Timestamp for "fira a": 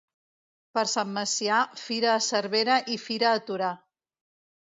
1.81-2.21, 3.05-3.43